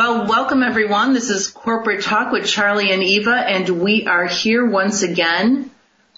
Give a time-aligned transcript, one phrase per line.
[0.00, 1.12] Well, welcome everyone.
[1.12, 5.70] This is Corporate Talk with Charlie and Eva, and we are here once again.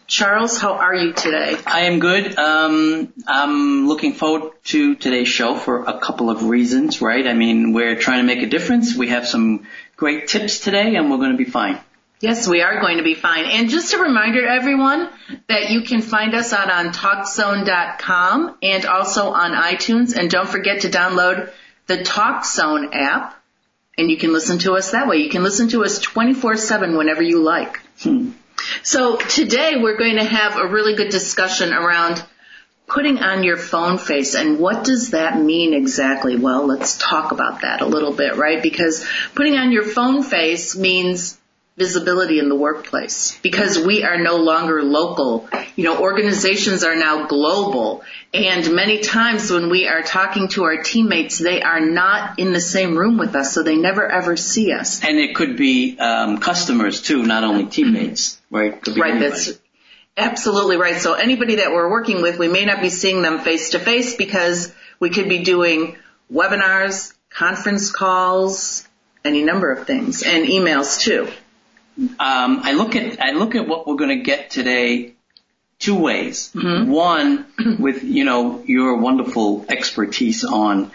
[0.06, 1.56] Charles, how are you today?
[1.66, 2.38] I am good.
[2.38, 7.26] Um, I'm looking forward to today's show for a couple of reasons, right?
[7.26, 8.94] I mean, we're trying to make a difference.
[8.94, 11.80] We have some great tips today, and we're going to be fine.
[12.20, 13.46] Yes, we are going to be fine.
[13.46, 15.08] And just a reminder everyone
[15.48, 20.16] that you can find us out on TalkZone.com and also on iTunes.
[20.16, 21.50] And don't forget to download
[21.88, 23.41] the TalkZone app
[23.98, 25.18] and you can listen to us that way.
[25.18, 27.80] You can listen to us 24-7 whenever you like.
[28.02, 28.30] Hmm.
[28.82, 32.24] So today we're going to have a really good discussion around
[32.86, 36.36] putting on your phone face and what does that mean exactly?
[36.36, 38.62] Well, let's talk about that a little bit, right?
[38.62, 41.38] Because putting on your phone face means
[41.76, 45.48] visibility in the workplace because we are no longer local.
[45.74, 48.02] You know, organizations are now global
[48.34, 52.60] and many times when we are talking to our teammates, they are not in the
[52.60, 55.04] same room with us, so they never ever see us.
[55.04, 58.72] And it could be um, customers too, not only teammates, right?
[58.72, 59.18] right, anybody.
[59.18, 59.58] that's
[60.16, 60.96] absolutely right.
[60.96, 64.16] So anybody that we're working with, we may not be seeing them face to face
[64.16, 65.96] because we could be doing
[66.32, 68.88] webinars, conference calls,
[69.26, 71.28] any number of things, and emails too.
[71.98, 75.14] Um, I look at I look at what we're going to get today
[75.78, 76.50] two ways.
[76.54, 76.90] Mm-hmm.
[76.90, 77.46] One,
[77.78, 80.90] with you know your wonderful expertise on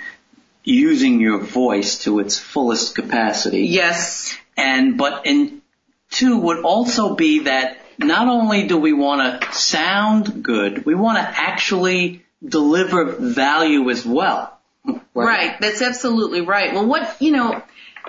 [0.64, 3.64] using your voice to its fullest capacity.
[3.64, 4.36] Yes.
[4.58, 5.62] And but in
[6.10, 11.18] two would also be that not only do we want to sound good, we want
[11.18, 14.58] to actually deliver value as well.
[14.86, 15.04] Right?
[15.14, 15.62] right.
[15.62, 16.74] That's absolutely right.
[16.74, 17.64] Well, what you know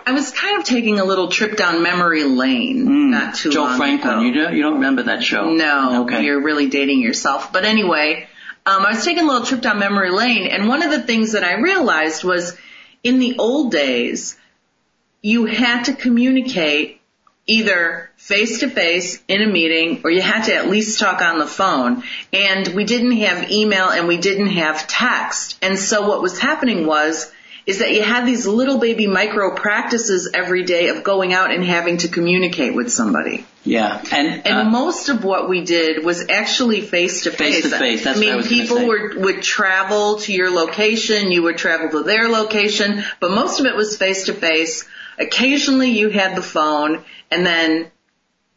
[0.06, 3.64] I was kind of taking a little trip down memory lane mm, not too Joe
[3.64, 4.20] long Franklin, ago.
[4.22, 5.50] you don't you don't remember that show?
[5.50, 6.24] No, okay.
[6.24, 7.52] you're really dating yourself.
[7.52, 8.28] But anyway,
[8.66, 11.32] um, I was taking a little trip down memory lane, and one of the things
[11.32, 12.56] that I realized was
[13.02, 14.36] in the old days,
[15.22, 17.00] you had to communicate
[17.46, 21.38] either face to face in a meeting or you had to at least talk on
[21.38, 22.02] the phone.
[22.32, 25.58] And we didn't have email and we didn't have text.
[25.62, 27.32] And so what was happening was
[27.68, 31.62] is that you had these little baby micro practices every day of going out and
[31.62, 33.44] having to communicate with somebody.
[33.62, 37.60] Yeah, and and uh, most of what we did was actually face to face.
[37.60, 38.06] Face to face.
[38.06, 42.28] I mean, I people were would travel to your location, you would travel to their
[42.28, 44.88] location, but most of it was face to face.
[45.18, 47.90] Occasionally, you had the phone, and then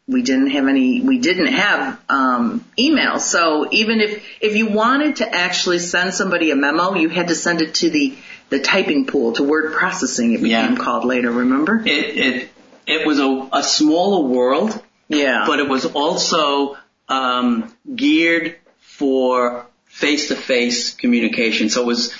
[0.08, 1.02] we didn't have any.
[1.02, 3.18] We didn't have um, email.
[3.18, 7.34] So even if if you wanted to actually send somebody a memo, you had to
[7.34, 8.16] send it to the
[8.52, 10.34] the typing pool to word processing.
[10.34, 10.76] It became yeah.
[10.76, 11.32] called later.
[11.32, 11.82] Remember?
[11.84, 12.50] It it
[12.86, 14.80] it was a, a smaller world.
[15.08, 15.44] Yeah.
[15.46, 16.76] But it was also
[17.08, 21.68] um, geared for face-to-face communication.
[21.68, 22.14] So it was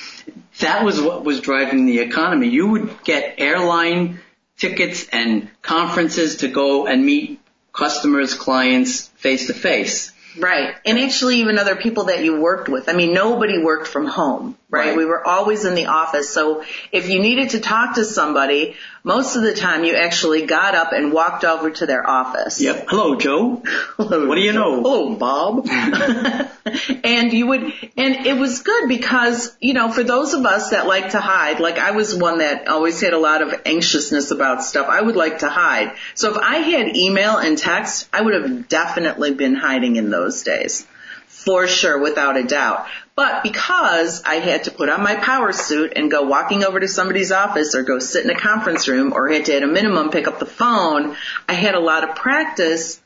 [0.61, 2.49] that was what was driving the economy.
[2.49, 4.21] You would get airline
[4.57, 7.41] tickets and conferences to go and meet
[7.73, 10.13] customers, clients face to face.
[10.39, 10.75] Right.
[10.85, 12.89] And actually even other people that you worked with.
[12.89, 14.89] I mean, nobody worked from home, right?
[14.89, 14.97] right?
[14.97, 16.31] We were always in the office.
[16.31, 20.75] So if you needed to talk to somebody, most of the time you actually got
[20.75, 22.61] up and walked over to their office.
[22.61, 22.87] Yep.
[22.89, 23.63] Hello, Joe.
[23.97, 24.77] Hello, what do you know?
[24.77, 25.67] Hello, Bob.
[27.05, 27.63] and you would,
[27.97, 31.59] and it was good because, you know, for those of us that like to hide,
[31.59, 35.17] like I was one that always had a lot of anxiousness about stuff, I would
[35.17, 35.97] like to hide.
[36.15, 40.22] So if I had email and text, I would have definitely been hiding in those
[40.43, 40.87] days.
[41.27, 42.87] For sure, without a doubt.
[43.17, 46.89] But because I had to put on my power suit and go walking over to
[46.89, 50.11] somebody's office or go sit in a conference room or had to at a minimum
[50.11, 51.17] pick up the phone,
[51.49, 53.01] I had a lot of practice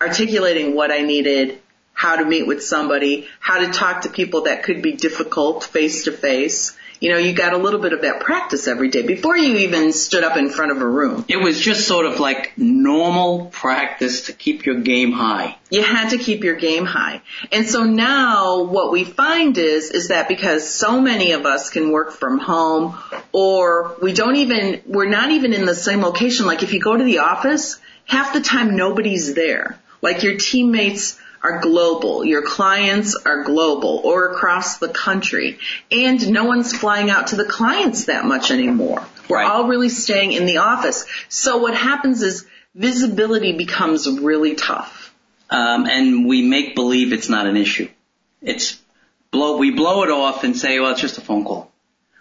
[0.00, 1.60] articulating what I needed,
[1.92, 6.04] how to meet with somebody, how to talk to people that could be difficult face
[6.04, 9.36] to face, you know, you got a little bit of that practice every day before
[9.36, 11.24] you even stood up in front of a room.
[11.28, 15.56] It was just sort of like normal practice to keep your game high.
[15.70, 17.22] You had to keep your game high.
[17.52, 21.90] And so now what we find is, is that because so many of us can
[21.90, 22.98] work from home
[23.32, 26.46] or we don't even, we're not even in the same location.
[26.46, 29.78] Like if you go to the office, half the time nobody's there.
[30.00, 31.18] Like your teammates
[31.48, 32.24] are global.
[32.24, 35.58] Your clients are global or across the country.
[35.90, 39.04] And no one's flying out to the clients that much anymore.
[39.28, 39.46] We're Right.
[39.50, 41.04] all really staying in the office.
[41.28, 44.94] So what happens is visibility becomes really tough.
[45.50, 47.88] um, and we make believe it's not an issue.
[48.42, 48.78] It's
[49.30, 49.56] blow.
[49.56, 51.72] We blow it off and say, "Well, it's just a phone call."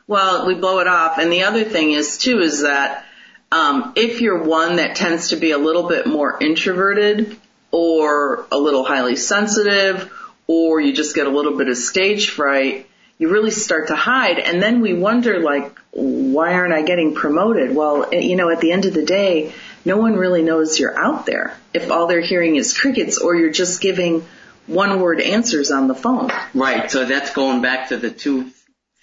[0.07, 1.17] Well, we blow it off.
[1.17, 3.03] And the other thing is too is that
[3.51, 7.35] um, if you're one that tends to be a little bit more introverted
[7.71, 10.11] or a little highly sensitive
[10.47, 14.39] or you just get a little bit of stage fright, you really start to hide.
[14.39, 17.75] And then we wonder like, why aren't I getting promoted?
[17.75, 19.53] Well, eh, you know, at the end of the day,
[19.83, 23.51] no one really knows you're out there if all they're hearing is crickets or you're
[23.51, 24.25] just giving
[24.67, 26.29] one word answers on the phone.
[26.53, 26.89] Right.
[26.91, 28.51] So that's going back to the two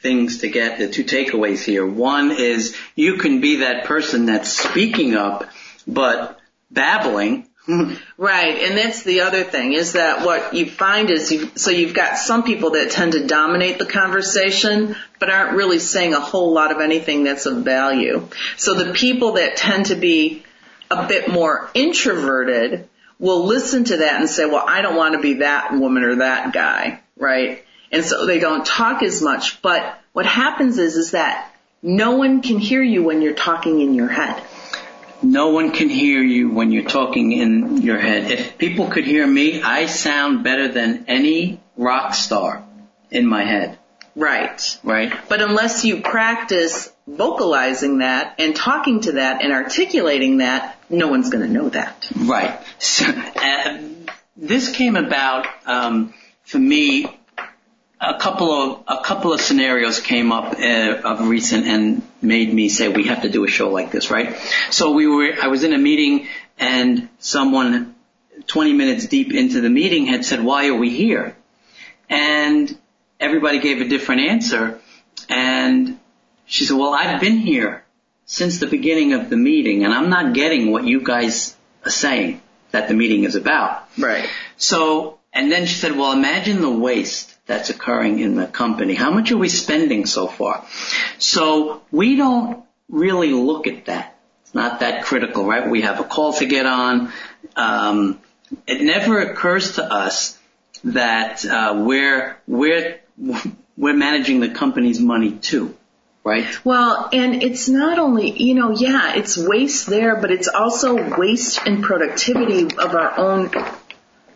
[0.00, 1.86] things to get the two takeaways here.
[1.86, 5.48] One is you can be that person that's speaking up,
[5.86, 6.38] but
[6.70, 7.48] babbling.
[8.16, 11.94] Right, and that's the other thing is that what you find is you, so you've
[11.94, 16.52] got some people that tend to dominate the conversation, but aren't really saying a whole
[16.52, 18.28] lot of anything that's of value.
[18.56, 20.44] So the people that tend to be
[20.90, 22.88] a bit more introverted
[23.18, 26.16] will listen to that and say, well, I don't want to be that woman or
[26.16, 27.64] that guy, right?
[27.90, 31.52] And so they don't talk as much, but what happens is, is that
[31.82, 34.42] no one can hear you when you're talking in your head.
[35.24, 38.30] No one can hear you when you're talking in your head.
[38.30, 42.62] If people could hear me, I sound better than any rock star
[43.10, 43.78] in my head,
[44.14, 44.78] Right.
[44.84, 45.12] right?
[45.28, 51.30] But unless you practice vocalizing that and talking to that and articulating that, no one's
[51.30, 52.06] going to know that.
[52.14, 52.60] Right.
[52.78, 53.78] So, uh,
[54.36, 56.12] this came about um,
[56.44, 57.06] for me.
[58.06, 62.68] A couple of a couple of scenarios came up uh, of recent and made me
[62.68, 64.36] say we have to do a show like this, right?
[64.70, 65.32] So we were.
[65.40, 66.28] I was in a meeting
[66.58, 67.94] and someone,
[68.46, 71.36] 20 minutes deep into the meeting, had said, "Why are we here?"
[72.10, 72.76] And
[73.18, 74.80] everybody gave a different answer.
[75.28, 75.98] And
[76.44, 77.84] she said, "Well, I've been here
[78.26, 82.42] since the beginning of the meeting, and I'm not getting what you guys are saying
[82.70, 84.28] that the meeting is about." Right.
[84.56, 88.94] So, and then she said, well, imagine the waste that's occurring in the company.
[88.94, 90.64] How much are we spending so far?
[91.18, 94.18] So we don't really look at that.
[94.42, 95.68] It's not that critical, right?
[95.68, 97.12] We have a call to get on.
[97.56, 98.20] Um,
[98.66, 100.38] it never occurs to us
[100.84, 103.00] that uh, we're we're
[103.76, 105.76] we're managing the company's money too,
[106.22, 106.64] right?
[106.64, 111.66] Well, and it's not only, you know, yeah, it's waste there, but it's also waste
[111.66, 113.50] in productivity of our own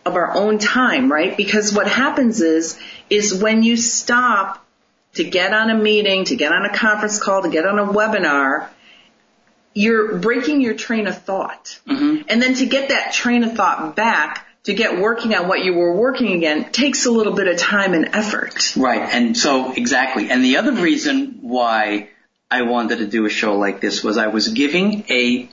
[0.08, 1.36] of our own time, right?
[1.36, 2.78] Because what happens is
[3.08, 4.64] is when you stop
[5.14, 7.86] to get on a meeting, to get on a conference call, to get on a
[7.86, 8.68] webinar,
[9.74, 11.78] you're breaking your train of thought.
[11.86, 12.24] Mhm.
[12.28, 15.74] And then to get that train of thought back, to get working on what you
[15.74, 18.74] were working again, takes a little bit of time and effort.
[18.76, 20.30] Right, and so exactly.
[20.30, 22.08] And the other reason why
[22.50, 25.48] I wanted to do a show like this was I was giving a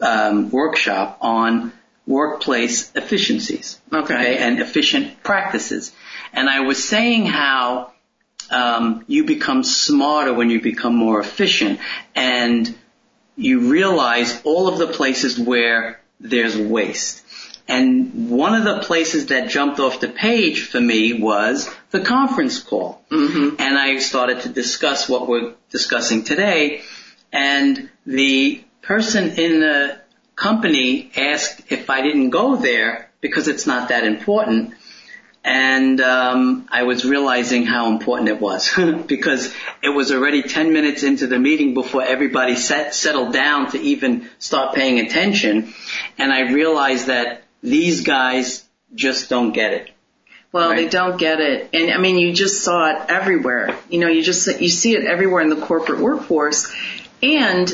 [0.00, 1.72] um, workshop on
[2.06, 4.36] workplace efficiencies, Okay.
[4.38, 5.92] and efficient practices,
[6.32, 7.92] and I was saying how
[8.50, 11.80] um, you become smarter when you become more efficient,
[12.14, 12.74] and
[13.36, 17.22] you realize all of the places where there's waste.
[17.68, 22.60] And one of the places that jumped off the page for me was the conference
[22.60, 23.02] call.
[23.10, 23.56] Mm-hmm.
[23.60, 26.82] And I started to discuss what we're discussing today.
[27.32, 30.01] And the person in the
[30.36, 34.74] company asked if I didn't go there because it's not that important.
[35.44, 38.70] And um, I was realizing how important it was
[39.06, 43.80] because it was already 10 minutes into the meeting before everybody set, settled down to
[43.80, 45.74] even start paying attention.
[46.16, 49.90] And I realized that these guys just don't get it.
[50.52, 51.70] Well, they don't get it.
[51.72, 53.76] And I mean, you just saw it everywhere.
[53.88, 56.70] You know, you just, you see it everywhere in the corporate workforce.
[57.22, 57.72] And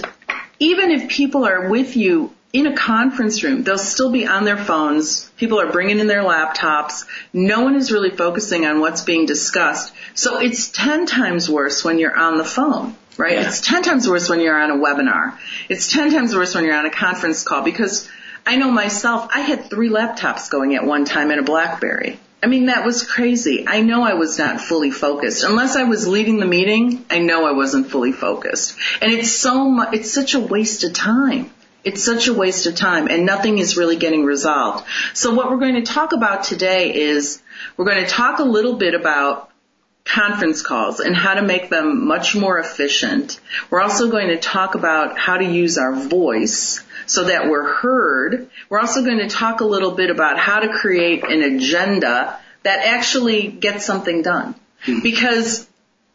[0.60, 4.56] even if people are with you in a conference room, they'll still be on their
[4.56, 5.28] phones.
[5.36, 7.04] People are bringing in their laptops.
[7.32, 9.92] No one is really focusing on what's being discussed.
[10.14, 13.34] So it's 10 times worse when you're on the phone, right?
[13.34, 13.48] Yeah.
[13.48, 15.36] It's 10 times worse when you're on a webinar.
[15.68, 18.08] It's 10 times worse when you're on a conference call because
[18.46, 22.18] I know myself, I had three laptops going at one time in a Blackberry.
[22.42, 23.66] I mean, that was crazy.
[23.66, 25.42] I know I was not fully focused.
[25.44, 28.76] Unless I was leading the meeting, I know I wasn't fully focused.
[29.02, 31.50] And it's so much, it's such a waste of time.
[31.84, 34.84] It's such a waste of time and nothing is really getting resolved.
[35.14, 37.42] So what we're going to talk about today is
[37.76, 39.50] we're going to talk a little bit about
[40.04, 43.38] conference calls and how to make them much more efficient.
[43.70, 48.50] We're also going to talk about how to use our voice so that we're heard.
[48.68, 52.86] We're also going to talk a little bit about how to create an agenda that
[52.86, 54.54] actually gets something done.
[54.82, 55.00] Hmm.
[55.02, 55.66] Because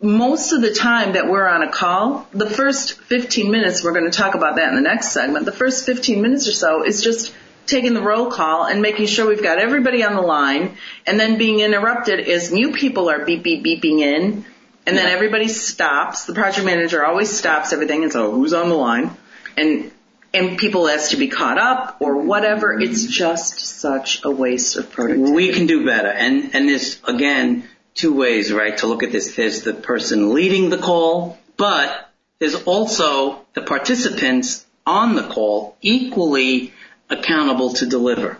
[0.03, 4.09] most of the time that we're on a call, the first 15 minutes, we're going
[4.09, 7.01] to talk about that in the next segment, the first 15 minutes or so is
[7.01, 7.33] just
[7.65, 10.75] taking the roll call and making sure we've got everybody on the line
[11.07, 14.45] and then being interrupted as new people are beep beep beeping in
[14.85, 16.25] and then everybody stops.
[16.25, 19.11] The project manager always stops everything and so who's on the line?
[19.55, 19.89] And
[20.33, 22.77] and people ask to be caught up or whatever.
[22.77, 25.31] It's just such a waste of productivity.
[25.31, 26.09] We can do better.
[26.09, 29.35] And and there's again two ways, right, to look at this.
[29.35, 32.09] There's the person leading the call, but
[32.39, 36.73] there's also the participants on the call equally
[37.09, 38.37] accountable to deliver,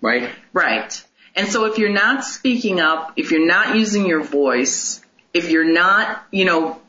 [0.00, 0.30] right?
[0.52, 1.04] Right.
[1.34, 5.00] And so if you're not speaking up, if you're not using your voice,
[5.32, 6.80] if you're not, you know,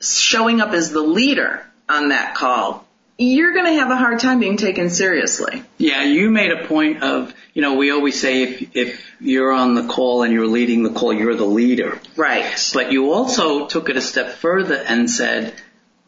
[0.00, 2.85] showing up as the leader on that call,
[3.18, 5.62] you're going to have a hard time being taken seriously.
[5.78, 9.74] Yeah, you made a point of, you know, we always say if if you're on
[9.74, 11.98] the call and you're leading the call, you're the leader.
[12.16, 12.70] Right.
[12.74, 15.54] But you also took it a step further and said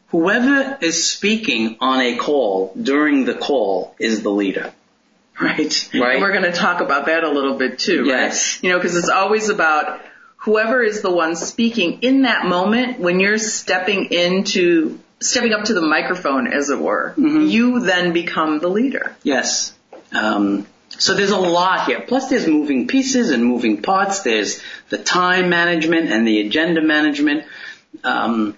[0.08, 4.72] whoever is speaking on a call during the call is the leader.
[5.40, 5.88] Right.
[5.94, 6.14] Right.
[6.14, 8.56] And we're going to talk about that a little bit too, Yes.
[8.56, 8.64] right?
[8.64, 10.00] You know, because it's always about
[10.38, 15.74] whoever is the one speaking in that moment when you're stepping into stepping up to
[15.74, 17.14] the microphone, as it were.
[17.16, 19.16] You then become the leader.
[19.22, 19.74] Yes.
[20.12, 22.00] Um, so there's a lot here.
[22.00, 24.22] Plus there's moving pieces and moving parts.
[24.22, 27.44] There's the time management and the agenda management.
[28.04, 28.56] Um,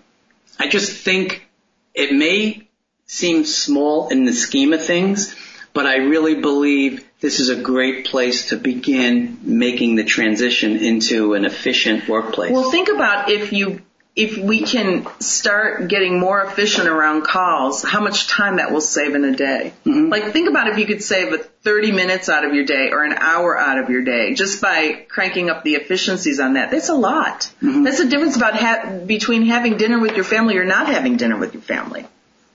[0.59, 1.49] I just think
[1.95, 2.69] it may
[3.07, 5.35] seem small in the scheme of things,
[5.73, 11.35] but I really believe this is a great place to begin making the transition into
[11.35, 12.53] an efficient workplace.
[12.53, 13.83] Well, think about if you
[14.17, 19.15] if we can start getting more efficient around calls, how much time that will save
[19.15, 19.73] in a day.
[19.87, 20.09] Mm-hmm.
[20.09, 23.05] Like think about if you could save a 30 minutes out of your day or
[23.05, 26.71] an hour out of your day just by cranking up the efficiencies on that.
[26.73, 27.53] That's a lot.
[27.63, 27.85] Mm-hmm.
[27.85, 31.39] That's the difference about ha- between having dinner with your family or not having dinner
[31.39, 32.05] with your family.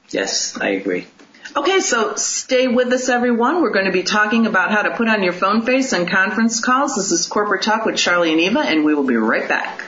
[0.10, 1.08] yes, I agree.
[1.56, 3.62] Okay, so stay with us everyone.
[3.62, 6.60] We're going to be talking about how to put on your phone face on conference
[6.60, 6.96] calls.
[6.98, 9.86] This is Corporate Talk with Charlie and Eva and we will be right back.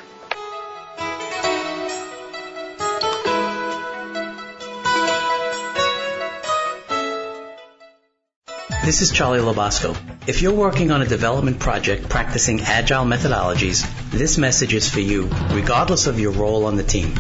[8.86, 9.98] This is Charlie Lobosco.
[10.28, 15.30] If you're working on a development project practicing agile methodologies, this message is for you,
[15.52, 17.14] regardless of your role on the team.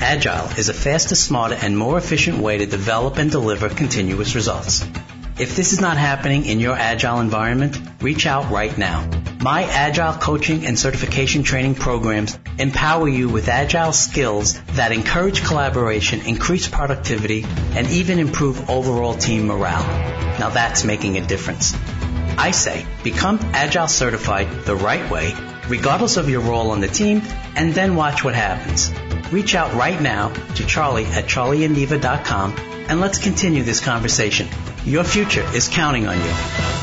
[0.00, 4.86] Agile is a faster, smarter, and more efficient way to develop and deliver continuous results.
[5.38, 9.19] If this is not happening in your agile environment, reach out right now.
[9.42, 16.20] My agile coaching and certification training programs empower you with agile skills that encourage collaboration,
[16.26, 19.86] increase productivity, and even improve overall team morale.
[20.38, 21.74] Now that's making a difference.
[22.36, 25.34] I say, become agile certified the right way,
[25.70, 27.22] regardless of your role on the team,
[27.56, 28.92] and then watch what happens.
[29.32, 32.56] Reach out right now to Charlie at charlieandeva.com
[32.90, 34.48] and let's continue this conversation.
[34.84, 36.79] Your future is counting on you.